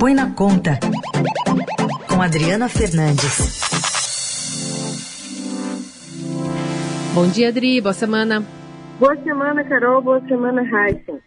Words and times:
Põe 0.00 0.14
na 0.14 0.34
Conta, 0.34 0.80
com 2.08 2.22
Adriana 2.22 2.70
Fernandes. 2.70 3.60
Bom 7.14 7.28
dia, 7.28 7.50
Adri. 7.50 7.82
Boa 7.82 7.92
semana. 7.92 8.42
Boa 8.98 9.14
semana, 9.16 9.62
Carol. 9.62 10.00
Boa 10.00 10.20
semana, 10.22 10.62
Heisen. 10.62 11.20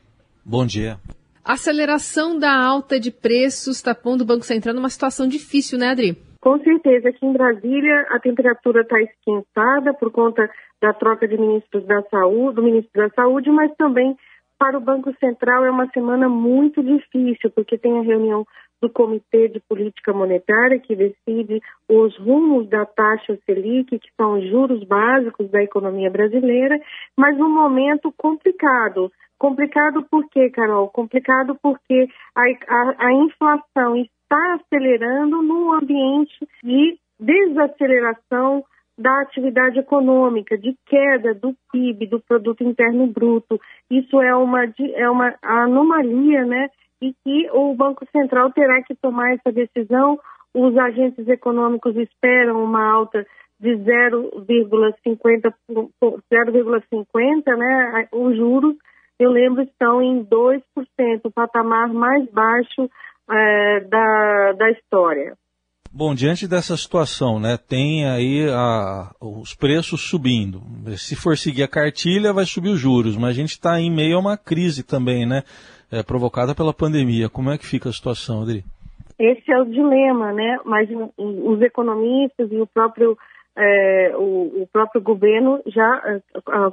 Bom 0.44 0.66
dia. 0.66 0.98
A 1.46 1.54
aceleração 1.54 2.40
da 2.40 2.52
alta 2.52 3.00
de 3.00 3.12
preços 3.12 3.76
está 3.76 3.94
pondo 3.94 4.22
o 4.22 4.26
Banco 4.26 4.44
Central 4.44 4.74
numa 4.74 4.90
situação 4.90 5.28
difícil, 5.28 5.78
né, 5.78 5.90
Adri? 5.90 6.18
Com 6.42 6.58
certeza. 6.58 7.10
Aqui 7.10 7.28
em 7.28 7.34
Brasília, 7.34 8.08
a 8.10 8.20
temperatura 8.20 8.82
está 8.82 9.00
esquentada 9.00 9.94
por 9.94 10.12
conta 10.12 10.50
da 10.82 10.92
troca 10.94 11.28
de 11.28 11.38
ministros 11.38 11.86
da 11.86 12.02
saúde, 12.10 12.56
do 12.56 12.64
ministro 12.64 12.92
da 13.04 13.10
Saúde, 13.14 13.52
mas 13.52 13.72
também 13.78 14.18
para 14.64 14.78
o 14.78 14.82
Banco 14.82 15.14
Central 15.20 15.66
é 15.66 15.70
uma 15.70 15.90
semana 15.90 16.30
muito 16.30 16.82
difícil, 16.82 17.52
porque 17.52 17.78
tem 17.78 18.00
a 18.00 18.02
reunião 18.02 18.48
do 18.84 18.90
Comitê 18.90 19.48
de 19.48 19.62
Política 19.62 20.12
Monetária, 20.12 20.78
que 20.78 20.94
decide 20.94 21.62
os 21.88 22.18
rumos 22.18 22.68
da 22.68 22.86
taxa 22.86 23.40
Selic, 23.46 23.98
que 23.98 24.10
são 24.18 24.38
os 24.38 24.50
juros 24.50 24.84
básicos 24.84 25.50
da 25.50 25.64
economia 25.64 26.12
brasileira, 26.12 26.78
mas 27.16 27.38
num 27.38 27.50
momento 27.50 28.14
complicado. 28.18 29.10
Complicado 29.40 30.04
por 30.12 30.28
quê, 30.30 30.50
Carol? 30.50 30.90
Complicado 30.90 31.58
porque 31.62 32.10
a, 32.36 32.42
a, 32.42 33.08
a 33.08 33.14
inflação 33.14 33.96
está 33.96 34.60
acelerando 34.60 35.42
num 35.42 35.72
ambiente 35.74 36.46
de 36.62 36.98
desaceleração 37.18 38.66
da 38.98 39.22
atividade 39.22 39.80
econômica, 39.80 40.58
de 40.58 40.76
queda 40.86 41.34
do 41.34 41.56
PIB, 41.72 42.08
do 42.08 42.20
Produto 42.20 42.66
Interno 42.66 43.08
Bruto. 43.08 43.60
Isso 43.90 44.22
é 44.22 44.36
uma, 44.36 44.66
é 44.94 45.10
uma 45.10 45.34
anomalia, 45.42 46.46
né? 46.46 46.70
E 47.04 47.14
que 47.22 47.52
o 47.52 47.76
Banco 47.76 48.08
Central 48.14 48.50
terá 48.54 48.82
que 48.82 48.96
tomar 48.96 49.34
essa 49.34 49.52
decisão. 49.52 50.18
Os 50.54 50.78
agentes 50.78 51.28
econômicos 51.28 51.98
esperam 51.98 52.64
uma 52.64 52.82
alta 52.82 53.26
de 53.60 53.76
0,50, 53.76 55.54
0,50, 55.70 57.58
né? 57.58 58.08
Os 58.14 58.38
juros, 58.38 58.78
eu 59.20 59.32
lembro, 59.32 59.64
estão 59.64 60.02
em 60.02 60.24
2%, 60.24 60.62
o 61.26 61.32
patamar 61.32 61.92
mais 61.92 62.26
baixo 62.32 62.90
é, 63.30 63.82
da, 63.82 64.54
da 64.54 64.72
história. 64.72 65.36
Bom, 65.96 66.16
diante 66.16 66.48
dessa 66.48 66.76
situação, 66.76 67.40
né, 67.40 67.56
tem 67.56 68.10
aí 68.10 68.50
a, 68.50 69.12
os 69.22 69.54
preços 69.54 70.02
subindo. 70.02 70.64
Se 70.98 71.16
for 71.16 71.38
seguir 71.38 71.62
a 71.62 71.68
cartilha, 71.68 72.34
vai 72.34 72.46
subir 72.46 72.70
os 72.70 72.80
juros, 72.80 73.16
mas 73.16 73.30
a 73.30 73.34
gente 73.34 73.52
está 73.52 73.80
em 73.80 73.92
meio 73.92 74.18
a 74.18 74.20
uma 74.20 74.36
crise 74.36 74.82
também, 74.82 75.24
né, 75.24 75.44
é, 75.94 76.04
provocada 76.04 76.56
pela 76.56 76.74
pandemia. 76.74 77.30
Como 77.30 77.52
é 77.52 77.58
que 77.58 77.66
fica 77.66 77.90
a 77.90 77.94
situação, 77.94 78.42
Adri? 78.42 78.64
Esse 79.20 79.52
é 79.52 79.62
o 79.62 79.66
dilema, 79.66 80.34
né? 80.34 80.58
Mas 80.66 80.90
os 81.18 81.62
economistas 81.62 82.52
e 82.52 82.60
o 82.60 82.66
próprio 82.68 83.16
é, 83.56 84.14
o, 84.16 84.64
o, 84.64 84.68
próprio 84.74 85.00
governo 85.00 85.62
já 85.68 86.02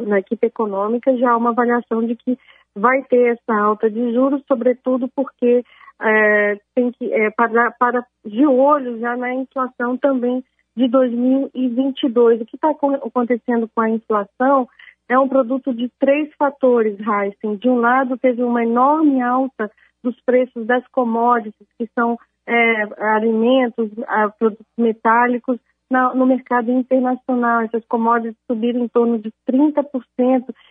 na 0.06 0.18
equipe 0.18 0.46
econômica 0.46 1.14
já 1.18 1.32
há 1.32 1.36
uma 1.36 1.50
avaliação 1.50 2.02
de 2.06 2.16
que 2.16 2.38
vai 2.74 3.02
ter 3.02 3.34
essa 3.34 3.54
alta 3.54 3.90
de 3.90 4.14
juros, 4.14 4.42
sobretudo 4.48 5.06
porque 5.14 5.62
é, 6.00 6.58
tem 6.74 6.90
que 6.92 7.12
é, 7.12 7.30
para, 7.30 7.70
para 7.72 8.06
de 8.24 8.46
olho 8.46 8.98
já 8.98 9.14
na 9.16 9.34
inflação 9.34 9.98
também 9.98 10.42
de 10.74 10.88
2022. 10.88 12.40
O 12.40 12.46
que 12.46 12.56
está 12.56 12.70
acontecendo 12.70 13.68
com 13.74 13.82
a 13.82 13.90
inflação 13.90 14.66
é 15.10 15.18
um 15.18 15.28
produto 15.28 15.74
de 15.74 15.90
três 15.98 16.32
fatores, 16.38 16.96
Heisen. 17.00 17.56
De 17.56 17.68
um 17.68 17.80
lado, 17.80 18.16
teve 18.16 18.44
uma 18.44 18.62
enorme 18.62 19.20
alta 19.20 19.68
dos 20.04 20.14
preços 20.20 20.64
das 20.64 20.86
commodities, 20.92 21.66
que 21.76 21.90
são 21.96 22.16
é, 22.46 23.16
alimentos, 23.16 23.90
produtos 24.38 24.66
metálicos, 24.78 25.58
na, 25.90 26.14
no 26.14 26.24
mercado 26.24 26.70
internacional. 26.70 27.62
Essas 27.62 27.84
commodities 27.86 28.36
subiram 28.46 28.84
em 28.84 28.88
torno 28.88 29.18
de 29.18 29.32
30%. 29.50 29.84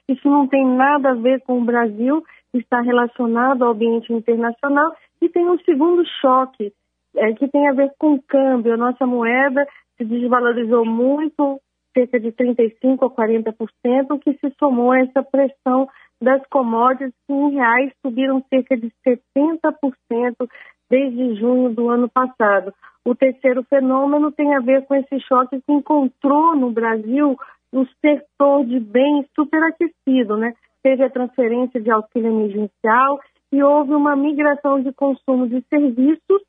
Isso 0.08 0.30
não 0.30 0.48
tem 0.48 0.66
nada 0.66 1.10
a 1.10 1.16
ver 1.16 1.42
com 1.42 1.60
o 1.60 1.66
Brasil, 1.66 2.24
está 2.54 2.80
relacionado 2.80 3.66
ao 3.66 3.72
ambiente 3.72 4.14
internacional 4.14 4.96
e 5.22 5.28
tem 5.28 5.50
um 5.50 5.60
segundo 5.60 6.02
choque, 6.22 6.72
é, 7.18 7.34
que 7.34 7.50
tem 7.50 7.68
a 7.68 7.74
ver 7.74 7.92
com 8.00 8.14
o 8.14 8.24
câmbio. 8.24 8.74
A 8.74 8.78
nossa 8.78 9.06
moeda 9.06 9.68
se 9.98 10.06
desvalorizou 10.06 10.86
muito, 10.86 11.60
cerca 11.94 12.20
de 12.20 12.32
35% 12.32 13.04
a 13.04 13.10
40%, 13.10 14.12
o 14.12 14.20
que 14.20 14.34
se 14.34 14.54
somou 14.60 14.92
a 14.92 15.00
essa 15.00 15.24
pressão 15.24 15.88
das 16.22 16.42
commodities, 16.48 17.14
que 17.28 17.34
em 17.34 17.56
reais 17.56 17.92
subiram 18.06 18.44
cerca 18.50 18.76
de 18.76 18.92
70% 19.08 20.50
desde 20.90 21.36
junho 21.36 21.70
do 21.74 21.90
ano 21.90 22.10
passado. 22.10 22.74
O 23.06 23.16
terceiro 23.16 23.64
fenômeno 23.64 24.32
tem 24.32 24.56
a 24.56 24.60
ver 24.60 24.86
com 24.86 24.96
esse 24.96 25.20
choque 25.22 25.62
que 25.62 25.72
encontrou 25.72 26.56
no 26.56 26.72
Brasil 26.72 27.38
um 27.72 27.86
setor 28.02 28.66
de 28.66 28.80
bens 28.80 29.26
superaquecido, 29.36 30.36
né? 30.38 30.54
Teve 30.82 31.04
a 31.04 31.10
transferência 31.10 31.80
de 31.80 31.92
auxílio 31.92 32.32
emergencial 32.32 33.20
e 33.52 33.64
houve 33.64 33.94
uma 33.94 34.16
migração 34.16 34.82
de 34.82 34.92
consumo 34.94 35.48
de 35.48 35.62
serviços 35.70 36.42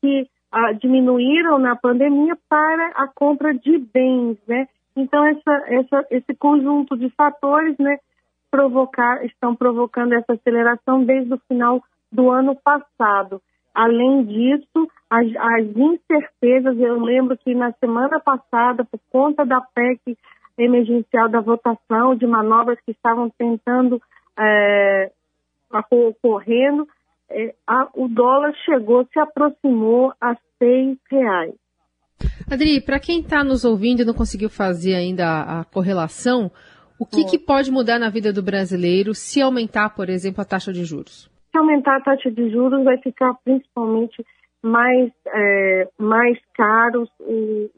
que 0.00 0.28
ah, 0.52 0.72
diminuíram 0.72 1.58
na 1.58 1.76
pandemia 1.76 2.36
para 2.48 2.88
a 2.94 3.08
compra 3.08 3.52
de 3.52 3.78
bens, 3.78 4.38
né? 4.46 4.68
Então 4.96 5.24
essa, 5.26 5.64
essa, 5.66 6.06
esse 6.10 6.34
conjunto 6.34 6.96
de 6.96 7.10
fatores, 7.10 7.76
né, 7.78 7.98
provocar, 8.50 9.24
estão 9.24 9.54
provocando 9.54 10.14
essa 10.14 10.32
aceleração 10.32 11.04
desde 11.04 11.34
o 11.34 11.40
final 11.46 11.82
do 12.10 12.30
ano 12.30 12.56
passado. 12.56 13.42
Além 13.74 14.24
disso, 14.24 14.90
as, 15.10 15.26
as 15.36 15.66
incertezas, 15.76 16.78
eu 16.78 16.98
lembro 16.98 17.36
que 17.36 17.54
na 17.54 17.72
semana 17.72 18.18
passada, 18.18 18.84
por 18.84 18.98
conta 19.10 19.44
da 19.44 19.60
PEC 19.60 20.16
emergencial 20.56 21.28
da 21.28 21.40
votação, 21.40 22.16
de 22.16 22.26
manobras 22.26 22.80
que 22.80 22.92
estavam 22.92 23.28
tentando 23.28 24.00
é, 24.38 25.12
ocorrendo, 25.90 26.88
é, 27.28 27.54
a, 27.66 27.88
o 27.94 28.08
dólar 28.08 28.54
chegou, 28.64 29.04
se 29.12 29.18
aproximou 29.18 30.14
a 30.18 30.34
seis 30.58 30.96
reais. 31.10 31.54
Adri, 32.50 32.80
para 32.80 33.00
quem 33.00 33.20
está 33.20 33.42
nos 33.44 33.64
ouvindo 33.64 34.02
e 34.02 34.04
não 34.04 34.14
conseguiu 34.14 34.48
fazer 34.48 34.94
ainda 34.94 35.26
a, 35.26 35.60
a 35.60 35.64
correlação, 35.64 36.50
o 36.98 37.04
que, 37.04 37.24
que, 37.24 37.38
pode 37.38 37.70
mudar 37.70 37.98
na 37.98 38.08
vida 38.08 38.32
do 38.32 38.42
brasileiro 38.42 39.14
se 39.14 39.42
aumentar, 39.42 39.90
por 39.90 40.08
exemplo, 40.08 40.40
a 40.40 40.44
taxa 40.44 40.72
de 40.72 40.84
juros? 40.84 41.30
Se 41.50 41.58
aumentar 41.58 41.96
a 41.96 42.00
taxa 42.00 42.30
de 42.30 42.50
juros, 42.50 42.84
vai 42.84 42.96
ficar 42.98 43.34
principalmente 43.44 44.24
mais, 44.62 45.12
é, 45.26 45.88
mais 45.98 46.38
caros 46.54 47.08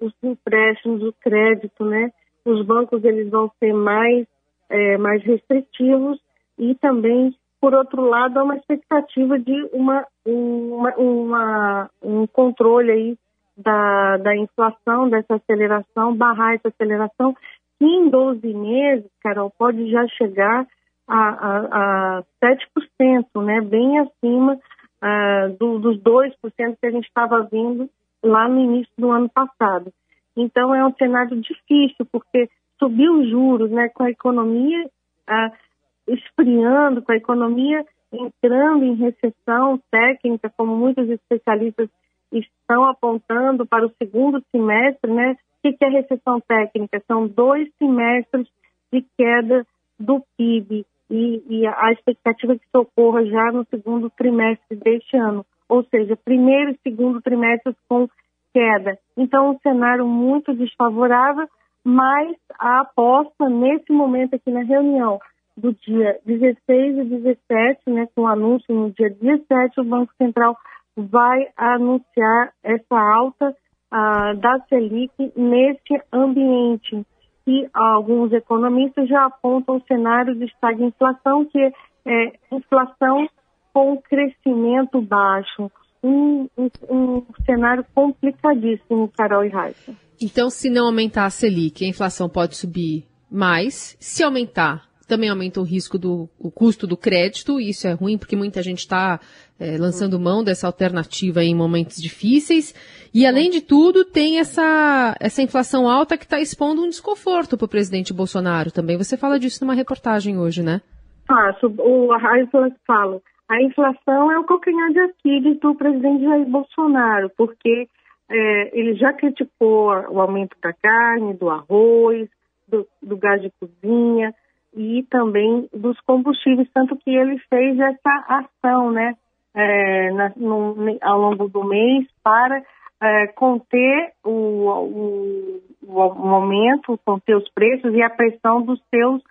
os 0.01 0.13
empréstimos, 0.23 1.03
o 1.03 1.13
crédito, 1.21 1.85
né? 1.85 2.11
Os 2.45 2.65
bancos 2.65 3.05
eles 3.05 3.29
vão 3.29 3.51
ser 3.59 3.73
mais, 3.73 4.27
é, 4.71 4.97
mais 4.97 5.23
restritivos 5.25 6.19
e 6.59 6.75
também 6.77 7.35
por 7.61 7.75
outro 7.75 8.03
lado, 8.03 8.39
há 8.39 8.45
uma 8.45 8.57
expectativa 8.57 9.39
de 9.39 9.69
uma, 9.73 10.07
uma, 10.25 10.95
uma, 10.97 11.91
um 12.03 12.27
controle 12.27 12.91
aí 12.91 13.19
da, 13.59 14.17
da 14.19 14.37
inflação, 14.37 15.09
dessa 15.09 15.35
aceleração, 15.35 16.15
barrar 16.15 16.55
essa 16.55 16.69
aceleração, 16.69 17.35
que 17.79 17.85
em 17.85 18.09
12 18.09 18.47
meses, 18.55 19.11
Carol, 19.23 19.53
pode 19.59 19.91
já 19.91 20.07
chegar 20.09 20.67
a, 21.07 21.19
a, 21.19 22.19
a 22.19 22.25
7%, 22.43 23.43
né, 23.43 23.61
bem 23.61 23.99
acima 23.99 24.55
uh, 24.55 25.57
do, 25.59 25.79
dos 25.79 25.99
2% 26.03 26.33
que 26.81 26.87
a 26.87 26.91
gente 26.91 27.07
estava 27.07 27.49
vindo 27.51 27.89
lá 28.23 28.49
no 28.49 28.61
início 28.61 28.93
do 28.99 29.11
ano 29.11 29.29
passado. 29.29 29.93
Então, 30.37 30.75
é 30.75 30.85
um 30.85 30.95
cenário 30.95 31.41
difícil, 31.41 32.07
porque 32.13 32.49
subiu 32.79 33.21
os 33.21 33.29
juros 33.29 33.71
né, 33.71 33.89
com 33.89 34.05
a 34.05 34.11
economia. 34.11 34.85
Uh, 35.29 35.69
esfriando, 36.09 37.03
com 37.03 37.13
a 37.13 37.17
economia 37.17 37.85
entrando 38.11 38.85
em 38.85 38.95
recessão 38.95 39.79
técnica, 39.91 40.51
como 40.57 40.75
muitos 40.75 41.09
especialistas 41.11 41.89
estão 42.33 42.85
apontando 42.85 43.67
para 43.67 43.87
o 43.87 43.93
segundo 44.03 44.43
semestre, 44.51 45.13
né? 45.13 45.37
O 45.65 45.73
que 45.73 45.85
é 45.85 45.89
recessão 45.89 46.41
técnica? 46.41 47.03
São 47.07 47.27
dois 47.27 47.69
semestres 47.79 48.47
de 48.93 49.05
queda 49.17 49.67
do 49.99 50.23
PIB 50.37 50.87
e, 51.11 51.43
e 51.49 51.67
a 51.67 51.93
expectativa 51.93 52.53
é 52.53 52.59
que 52.59 52.65
isso 52.65 52.79
ocorra 52.79 53.25
já 53.25 53.51
no 53.51 53.65
segundo 53.67 54.11
trimestre 54.11 54.77
deste 54.77 55.17
ano, 55.17 55.45
ou 55.69 55.83
seja, 55.85 56.17
primeiro 56.17 56.73
e 56.73 56.79
segundo 56.83 57.21
trimestres 57.21 57.75
com 57.89 58.09
queda. 58.53 58.99
Então, 59.17 59.51
um 59.51 59.59
cenário 59.59 60.07
muito 60.07 60.55
desfavorável, 60.55 61.49
mas 61.85 62.37
a 62.59 62.81
aposta 62.81 63.49
nesse 63.49 63.93
momento 63.93 64.35
aqui 64.35 64.51
na 64.51 64.63
reunião 64.63 65.19
do 65.57 65.73
dia 65.73 66.19
16 66.25 66.99
e 66.99 67.05
17, 67.05 67.91
né, 67.91 68.09
com 68.15 68.23
o 68.23 68.27
anúncio 68.27 68.73
no 68.73 68.91
dia 68.93 69.11
17, 69.11 69.81
o 69.81 69.85
Banco 69.85 70.13
Central 70.17 70.57
vai 70.99 71.47
anunciar 71.57 72.53
essa 72.63 72.99
alta 72.99 73.51
uh, 73.51 74.37
da 74.39 74.61
Selic 74.69 75.13
nesse 75.37 76.03
ambiente. 76.13 77.07
E 77.47 77.67
alguns 77.73 78.33
economistas 78.33 79.09
já 79.09 79.25
apontam 79.25 79.77
o 79.77 79.83
cenário 79.87 80.35
de 80.35 80.45
estagnação, 80.45 81.47
que 81.47 81.59
é 82.07 82.33
inflação 82.53 83.27
com 83.73 83.97
crescimento 83.97 85.01
baixo. 85.01 85.71
um, 86.03 86.49
um, 86.57 86.69
um 86.91 87.25
cenário 87.45 87.85
complicadíssimo, 87.95 89.11
Carol 89.17 89.45
e 89.45 89.49
Raíssa. 89.49 89.95
Então, 90.21 90.51
se 90.51 90.69
não 90.69 90.87
aumentar 90.87 91.25
a 91.25 91.31
Selic, 91.31 91.85
a 91.85 91.89
inflação 91.89 92.29
pode 92.29 92.57
subir 92.57 93.07
mais. 93.31 93.97
Se 94.01 94.23
aumentar, 94.23 94.88
também 95.09 95.31
aumenta 95.31 95.59
o 95.59 95.65
risco 95.65 95.99
do 95.99 96.29
o 96.39 96.51
custo 96.51 96.87
do 96.87 96.97
crédito, 96.97 97.59
e 97.59 97.71
isso 97.71 97.89
é 97.89 97.93
ruim 97.93 98.19
porque 98.19 98.37
muita 98.37 98.63
gente 98.63 98.81
está 98.81 99.19
é, 99.59 99.77
lançando 99.79 100.21
mão 100.21 100.45
dessa 100.45 100.67
alternativa 100.67 101.43
em 101.43 101.55
momentos 101.55 101.97
difíceis. 102.01 102.75
E 103.13 103.27
além 103.27 103.51
de 103.51 103.63
tudo, 103.63 104.05
tem 104.05 104.39
essa, 104.39 105.17
essa 105.19 105.43
inflação 105.43 105.89
alta 105.89 106.17
que 106.17 106.25
está 106.25 106.39
expondo 106.39 106.83
um 106.83 106.89
desconforto 106.89 107.57
para 107.57 107.65
o 107.65 107.69
presidente 107.69 108.13
Bolsonaro 108.13 108.71
também. 108.71 108.99
Você 108.99 109.17
fala 109.17 109.39
disso 109.39 109.65
numa 109.65 109.75
reportagem 109.75 110.39
hoje, 110.39 110.63
né? 110.63 110.81
Faço. 111.27 111.67
O 111.79 112.15
Raíssa 112.17 112.71
fala. 112.87 113.21
A 113.49 113.63
inflação 113.63 114.31
é 114.31 114.39
o 114.39 114.45
calcanhar 114.45 114.93
de 114.93 115.01
Aquiles 115.01 115.59
do 115.59 115.75
presidente 115.75 116.23
Jair 116.23 116.47
Bolsonaro, 116.47 117.31
porque 117.35 117.89
é, 118.31 118.79
ele 118.79 118.95
já 118.95 119.13
criticou 119.15 119.89
o 120.11 120.21
aumento 120.21 120.55
da 120.63 120.73
carne, 120.75 121.33
do 121.33 121.49
arroz, 121.49 122.29
do, 122.69 122.87
do 123.03 123.17
gás 123.17 123.41
de 123.41 123.51
cozinha 123.59 124.35
e 124.75 125.05
também 125.11 125.69
dos 125.73 125.99
combustíveis, 126.01 126.69
tanto 126.73 126.97
que 126.97 127.11
ele 127.11 127.39
fez 127.51 127.79
essa 127.79 128.25
ação, 128.29 128.91
né, 128.91 129.15
é, 129.55 130.13
na, 130.13 130.33
no, 130.37 130.77
ao 131.03 131.19
longo 131.21 131.49
do 131.49 131.65
mês 131.65 132.07
para 132.23 132.63
é, 133.01 133.27
conter 133.29 134.13
o, 134.25 134.31
o, 134.31 135.63
o, 135.87 136.01
aumento, 136.01 136.99
conter 137.05 137.37
os 137.37 137.49
preços 137.53 137.95
e 137.95 138.03
a 138.03 138.11
pressão 138.11 138.63
dos 138.63 138.81
seus 138.91 139.23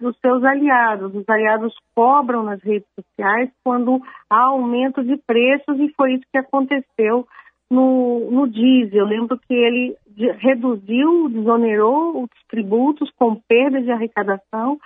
dos 0.00 0.18
seus 0.20 0.44
aliados. 0.44 1.14
Os 1.14 1.26
aliados 1.26 1.74
cobram 1.94 2.42
nas 2.42 2.62
redes 2.62 2.86
sociais 2.94 3.50
quando 3.64 4.02
há 4.28 4.42
aumento 4.48 5.02
de 5.02 5.16
preços 5.16 5.80
e 5.80 5.90
foi 5.96 6.12
isso 6.12 6.26
que 6.30 6.36
aconteceu 6.36 7.26
no, 7.72 8.30
no 8.30 8.48
diesel. 8.48 8.98
Eu 8.98 9.06
lembro 9.06 9.38
que 9.38 9.54
ele 9.54 9.96
reduziu, 10.38 11.30
desonerou 11.30 12.22
os 12.22 12.30
tributos 12.48 13.10
com 13.12 13.34
perda 13.34 13.80
de 13.80 13.90
arrecadação 13.90 14.78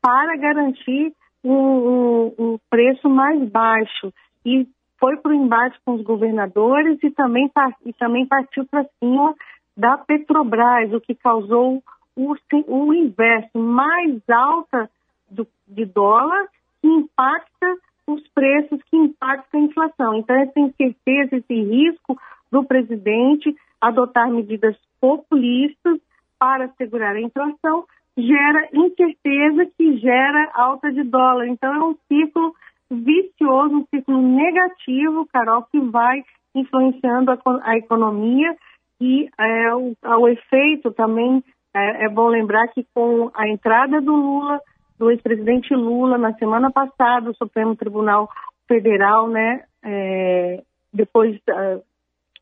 para 0.00 0.36
garantir 0.36 1.12
um, 1.42 1.52
um, 1.52 2.34
um 2.38 2.58
preço 2.70 3.08
mais 3.08 3.42
baixo. 3.50 4.12
E 4.46 4.68
foi 5.00 5.16
para 5.16 5.32
o 5.32 5.34
embate 5.34 5.78
com 5.84 5.94
os 5.94 6.02
governadores 6.02 6.98
e 7.02 7.10
também, 7.10 7.50
e 7.84 7.92
também 7.92 8.24
partiu 8.24 8.64
para 8.66 8.86
cima 9.00 9.34
da 9.76 9.98
Petrobras, 9.98 10.92
o 10.92 11.00
que 11.00 11.14
causou 11.14 11.82
o, 12.16 12.34
o 12.66 12.94
inverso, 12.94 13.58
mais 13.58 14.20
alta 14.28 14.88
do, 15.30 15.46
de 15.66 15.84
dólar, 15.84 16.48
que 16.80 16.88
impacta 16.88 17.76
os 18.12 18.26
preços, 18.28 18.80
que 18.90 18.96
impacta 18.96 19.56
a 19.56 19.60
inflação. 19.60 20.16
Então, 20.16 20.36
essa 20.36 20.58
incerteza, 20.58 21.36
esse 21.36 21.54
risco 21.54 22.18
do 22.50 22.64
presidente 22.64 23.54
adotar 23.80 24.30
medidas 24.30 24.76
populistas 25.00 26.00
para 26.38 26.68
segurar 26.76 27.14
a 27.14 27.20
inflação 27.20 27.84
gera 28.16 28.68
incerteza 28.72 29.66
que 29.76 29.98
gera 29.98 30.50
alta 30.54 30.90
de 30.90 31.04
dólar. 31.04 31.46
Então, 31.46 31.72
é 31.72 31.84
um 31.84 31.96
ciclo 32.08 32.54
vicioso, 32.90 33.76
um 33.76 33.86
ciclo 33.94 34.20
negativo, 34.20 35.28
Carol, 35.32 35.62
que 35.70 35.78
vai 35.78 36.24
influenciando 36.54 37.30
a, 37.30 37.38
a 37.62 37.76
economia 37.76 38.56
e 39.00 39.28
é, 39.38 39.74
o, 39.74 39.94
o 40.02 40.28
efeito 40.28 40.90
também 40.92 41.42
é, 41.74 42.06
é, 42.06 42.08
bom 42.08 42.28
lembrar 42.28 42.68
que 42.68 42.84
com 42.94 43.30
a 43.34 43.48
entrada 43.48 44.00
do 44.00 44.14
Lula, 44.14 44.60
do 44.98 45.10
ex-presidente 45.10 45.74
Lula, 45.74 46.18
na 46.18 46.32
semana 46.34 46.70
passada, 46.70 47.30
o 47.30 47.36
Supremo 47.36 47.76
Tribunal 47.76 48.28
Federal, 48.66 49.28
né, 49.28 49.62
é, 49.82 50.62
depois 50.92 51.36
uh, 51.36 51.82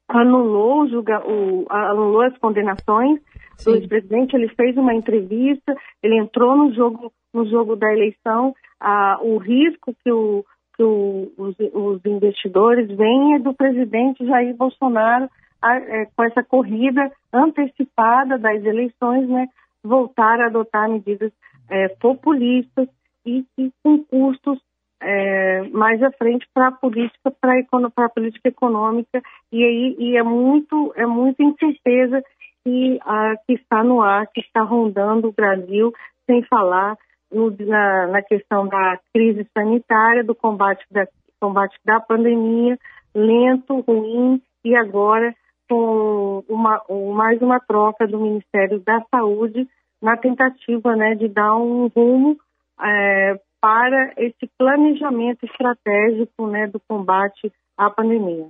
anulou, 0.08 0.88
julga, 0.88 1.20
o, 1.26 1.67
anulou 1.69 2.23
as 2.23 2.37
condenações 2.38 3.20
Sim. 3.58 3.70
do 3.70 3.76
ex-presidente, 3.76 4.35
ele 4.35 4.49
fez 4.49 4.76
uma 4.76 4.94
entrevista, 4.94 5.76
ele 6.03 6.19
entrou 6.19 6.56
no 6.56 6.75
jogo, 6.75 7.12
no 7.32 7.47
jogo 7.47 7.76
da 7.76 7.93
eleição, 7.93 8.55
uh, 8.82 9.25
o 9.26 9.37
risco 9.38 9.94
que, 10.02 10.11
o, 10.11 10.44
que 10.76 10.82
o, 10.82 11.32
os, 11.37 11.55
os 11.75 12.05
investidores 12.05 12.88
veem 12.88 13.35
é 13.35 13.38
do 13.38 13.52
presidente 13.55 14.26
Jair 14.26 14.56
Bolsonaro 14.56 15.29
é, 15.62 16.06
com 16.14 16.23
essa 16.23 16.43
corrida 16.43 17.11
antecipada 17.32 18.38
das 18.38 18.64
eleições, 18.64 19.29
né, 19.29 19.49
voltar 19.82 20.41
a 20.41 20.47
adotar 20.47 20.88
medidas 20.88 21.32
é, 21.68 21.88
populistas 21.88 22.88
e, 23.24 23.44
com 23.82 24.04
custos 24.04 24.58
é, 25.00 25.62
mais 25.68 26.02
à 26.02 26.10
frente 26.12 26.46
para 26.54 26.68
a 26.68 26.72
política, 26.72 27.30
para 27.40 28.06
a 28.06 28.08
política 28.08 28.48
econômica. 28.48 29.22
E 29.52 29.62
aí 29.62 29.96
e 29.98 30.16
é 30.16 30.22
muito 30.22 30.92
é 30.96 31.06
muita 31.06 31.42
incerteza 31.42 32.22
que, 32.64 32.98
a, 33.02 33.36
que 33.46 33.54
está 33.54 33.84
no 33.84 34.00
ar, 34.00 34.26
que 34.28 34.40
está 34.40 34.62
rondando 34.62 35.28
o 35.28 35.32
Brasil, 35.32 35.92
sem 36.26 36.42
falar 36.44 36.96
no, 37.30 37.54
na, 37.60 38.06
na 38.08 38.22
questão 38.22 38.66
da 38.66 38.98
crise 39.12 39.46
sanitária, 39.56 40.24
do 40.24 40.34
combate 40.34 40.84
da 40.90 41.06
combate 41.38 41.78
da 41.84 42.00
pandemia, 42.00 42.78
lento, 43.14 43.80
ruim 43.80 44.40
e 44.64 44.74
agora 44.74 45.34
com 45.68 46.44
uma, 46.48 46.80
mais 47.14 47.40
uma 47.42 47.60
troca 47.60 48.06
do 48.06 48.18
Ministério 48.18 48.80
da 48.80 49.04
Saúde 49.10 49.68
na 50.06 50.17
tentativa 50.17 50.94
né, 50.94 51.17
de 51.17 51.26
dar 51.26 51.56
um 51.56 51.88
rumo 51.88 52.37
é, 52.81 53.41
para 53.61 54.12
esse 54.19 54.49
planejamento 54.56 55.44
estratégico 55.44 56.47
né, 56.47 56.69
do 56.69 56.79
combate 56.79 57.53
à 57.76 57.91
pandemia. 57.91 58.47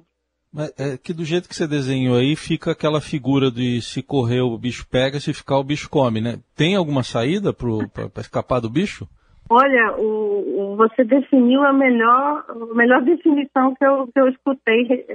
Mas 0.53 0.69
é 0.79 0.99
que 0.99 1.14
do 1.14 1.25
jeito 1.25 1.49
que 1.49 1.55
você 1.55 1.67
desenhou 1.67 2.17
aí, 2.17 2.37
fica 2.37 2.73
aquela 2.73 3.00
figura 3.00 3.50
de 3.50 3.81
se 3.81 4.03
correr 4.03 4.43
o 4.43 4.58
bicho 4.58 4.87
pega, 4.91 5.19
se 5.19 5.32
ficar 5.32 5.58
o 5.58 5.64
bicho 5.64 5.88
come, 5.88 6.20
né? 6.20 6.38
Tem 6.55 6.76
alguma 6.76 7.03
saída 7.03 7.55
para 7.55 8.20
escapar 8.20 8.61
do 8.61 8.69
bicho? 8.69 9.09
Olha, 9.49 9.97
o, 9.99 10.76
você 10.76 11.05
definiu 11.05 11.62
a 11.62 11.73
melhor, 11.73 12.44
a 12.49 12.75
melhor 12.75 13.02
definição 13.02 13.75
que 13.75 13.85
eu, 13.85 14.06
que 14.09 14.20
eu 14.20 14.29
escutei 14.29 15.06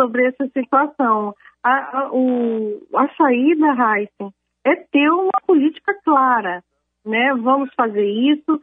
sobre 0.00 0.26
essa 0.26 0.46
situação. 0.54 1.34
A, 1.62 1.98
a, 1.98 2.10
o, 2.12 2.80
a 2.94 3.08
saída, 3.14 3.66
Heisen, 3.66 4.32
é 4.64 4.76
ter 4.76 5.10
uma 5.10 5.40
política 5.46 5.94
clara, 6.04 6.62
né? 7.04 7.34
Vamos 7.34 7.72
fazer 7.74 8.04
isso, 8.04 8.60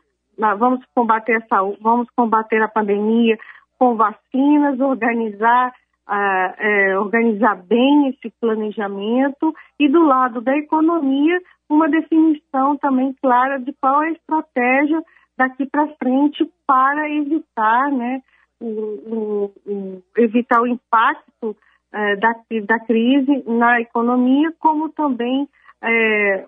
vamos 0.58 0.84
combater 0.96 1.36
a 1.36 1.48
saúde, 1.48 1.78
vamos 1.82 2.10
combater 2.16 2.62
a 2.62 2.68
pandemia 2.68 3.38
com 3.78 3.96
vacinas, 3.96 4.80
organizar, 4.80 5.74
uh, 6.08 6.54
é, 6.58 7.00
organizar 7.00 7.56
bem 7.56 8.10
esse 8.10 8.30
planejamento 8.40 9.54
e 9.80 9.88
do 9.88 10.04
lado 10.04 10.42
da 10.42 10.56
economia 10.58 11.40
uma 11.70 11.88
definição 11.88 12.76
também 12.78 13.14
clara 13.22 13.60
de 13.60 13.72
qual 13.74 14.04
é 14.04 14.08
a 14.08 14.12
estratégia 14.12 15.02
daqui 15.38 15.66
para 15.68 15.88
frente 15.96 16.52
para 16.66 17.10
evitar, 17.10 17.92
né, 17.92 18.22
o, 18.60 18.66
o, 18.66 19.54
o, 19.66 20.04
evitar 20.18 20.62
o 20.62 20.68
impacto 20.68 21.56
é, 21.94 22.16
da, 22.18 22.34
da 22.66 22.80
crise 22.80 23.44
na 23.48 23.80
economia, 23.80 24.52
como 24.60 24.90
também 24.90 25.48
é, 25.84 26.46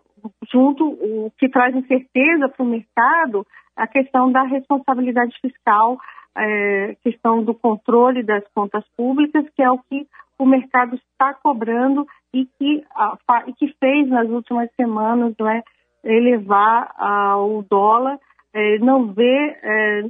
junto 0.52 0.86
o 0.86 1.32
que 1.38 1.50
traz 1.50 1.76
incerteza 1.76 2.50
para 2.50 2.64
o 2.64 2.68
mercado 2.68 3.46
a 3.76 3.88
questão 3.88 4.32
da 4.32 4.44
responsabilidade 4.44 5.36
fiscal, 5.42 5.98
é, 6.38 6.96
questão 7.04 7.44
do 7.44 7.54
controle 7.54 8.24
das 8.24 8.44
contas 8.54 8.84
públicas, 8.96 9.46
que 9.56 9.64
é 9.64 9.72
o 9.72 9.80
que 9.80 10.08
o 10.38 10.46
mercado 10.46 10.96
está 10.96 11.34
cobrando 11.34 12.06
e 12.34 12.46
que, 12.58 12.84
a, 12.96 13.18
e 13.48 13.54
que 13.54 13.74
fez 13.80 14.08
nas 14.10 14.28
últimas 14.30 14.70
semanas 14.76 15.34
né, 15.40 15.62
elevar 16.04 16.94
a, 16.98 17.38
o 17.38 17.64
dólar, 17.70 18.18
é, 18.54 18.80
não 18.80 19.14
vê, 19.14 19.58
é, 19.64 20.02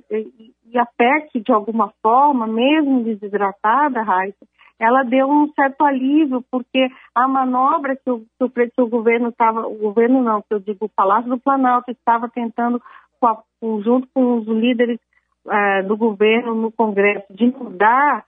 e 0.65 0.77
a 0.77 0.85
PEC, 0.85 1.41
de 1.41 1.51
alguma 1.51 1.91
forma, 2.01 2.47
mesmo 2.47 3.03
desidratada, 3.03 4.01
Raíssa, 4.01 4.45
ela 4.81 5.03
deu 5.03 5.29
um 5.29 5.47
certo 5.53 5.83
alívio, 5.83 6.43
porque 6.49 6.89
a 7.13 7.27
manobra 7.27 7.95
que 7.95 8.09
o, 8.09 8.25
que 8.39 8.81
o, 8.81 8.87
governo 8.87 9.29
estava, 9.29 9.67
o 9.67 9.77
governo 9.77 10.23
não, 10.23 10.41
que 10.41 10.51
eu 10.55 10.59
digo, 10.59 10.85
o 10.85 10.89
Palácio 10.89 11.29
do 11.29 11.39
Planalto 11.39 11.91
estava 11.91 12.27
tentando, 12.27 12.81
com 13.19 13.27
a, 13.27 13.43
junto 13.83 14.07
com 14.11 14.39
os 14.39 14.47
líderes 14.47 14.99
uh, 15.45 15.87
do 15.87 15.95
governo 15.95 16.55
no 16.55 16.71
Congresso, 16.71 17.31
de 17.31 17.45
mudar 17.45 18.25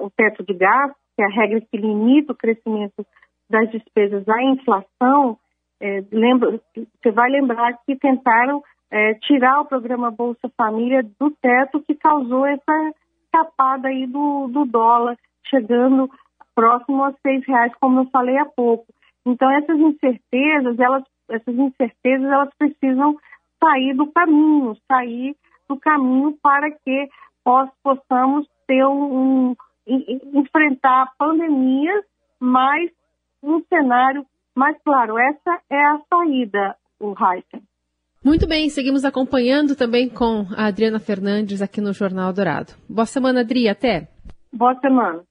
o 0.00 0.10
teto 0.16 0.44
de 0.44 0.54
gastos, 0.54 0.96
que 1.16 1.22
é 1.22 1.24
a 1.24 1.28
regra 1.28 1.60
que 1.60 1.76
limita 1.76 2.32
o 2.32 2.36
crescimento 2.36 3.04
das 3.50 3.68
despesas 3.72 4.24
à 4.28 4.42
inflação, 4.44 5.36
é, 5.80 6.02
lembra, 6.12 6.60
você 6.74 7.10
vai 7.10 7.28
lembrar 7.28 7.76
que 7.84 7.96
tentaram 7.96 8.62
é, 8.90 9.14
tirar 9.14 9.60
o 9.60 9.66
programa 9.66 10.10
Bolsa 10.10 10.48
Família 10.56 11.02
do 11.18 11.30
teto 11.30 11.82
que 11.82 11.94
causou 11.96 12.46
essa 12.46 12.94
escapada 13.36 13.88
aí 13.88 14.06
do, 14.06 14.48
do 14.48 14.64
dólar, 14.64 15.16
chegando 15.44 16.10
próximo 16.54 17.04
a 17.04 17.12
seis 17.22 17.44
reais, 17.46 17.72
como 17.80 18.00
eu 18.00 18.06
falei 18.06 18.38
há 18.38 18.46
pouco. 18.46 18.86
Então 19.24 19.50
essas 19.50 19.78
incertezas, 19.78 20.78
elas, 20.78 21.04
essas 21.28 21.54
incertezas, 21.54 22.26
elas 22.26 22.50
precisam 22.58 23.16
sair 23.62 23.94
do 23.94 24.06
caminho, 24.12 24.76
sair 24.88 25.36
do 25.68 25.76
caminho 25.76 26.36
para 26.42 26.70
que 26.70 27.08
possamos 27.82 28.48
ter 28.66 28.84
um, 28.86 29.50
um 29.50 29.56
enfrentar 30.34 31.12
pandemias, 31.18 32.04
mas 32.40 32.90
um 33.42 33.62
cenário 33.68 34.24
mais 34.54 34.76
claro. 34.82 35.18
Essa 35.18 35.60
é 35.70 35.84
a 35.84 36.00
saída, 36.08 36.76
o 37.00 37.10
Heisen. 37.12 37.65
Muito 38.26 38.44
bem, 38.44 38.68
seguimos 38.68 39.04
acompanhando 39.04 39.76
também 39.76 40.08
com 40.08 40.44
a 40.56 40.66
Adriana 40.66 40.98
Fernandes 40.98 41.62
aqui 41.62 41.80
no 41.80 41.92
Jornal 41.92 42.32
Dourado. 42.32 42.72
Boa 42.88 43.06
semana, 43.06 43.42
Adri, 43.42 43.68
até. 43.68 44.08
Boa 44.52 44.74
semana. 44.80 45.22